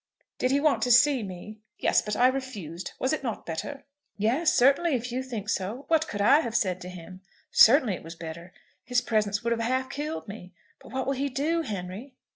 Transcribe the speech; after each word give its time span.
"Did 0.39 0.49
he 0.49 0.59
want 0.59 0.81
to 0.81 0.91
see 0.91 1.21
me?" 1.21 1.59
"Yes; 1.77 2.01
but 2.01 2.15
I 2.15 2.25
refused. 2.25 2.93
Was 2.99 3.13
it 3.13 3.21
not 3.21 3.45
better?" 3.45 3.83
"Yes; 4.17 4.51
certainly, 4.51 4.95
if 4.95 5.11
you 5.11 5.21
think 5.21 5.47
so. 5.47 5.85
What 5.89 6.07
could 6.07 6.21
I 6.21 6.39
have 6.39 6.55
said 6.55 6.81
to 6.81 6.89
him? 6.89 7.21
Certainly 7.51 7.97
it 7.97 8.03
was 8.03 8.15
better. 8.15 8.51
His 8.83 8.99
presence 8.99 9.43
would 9.43 9.51
have 9.51 9.61
half 9.61 9.91
killed 9.91 10.27
me. 10.27 10.53
But 10.79 10.91
what 10.91 11.05
will 11.05 11.13
he 11.13 11.29
do, 11.29 11.61
Henry?" 11.61 12.15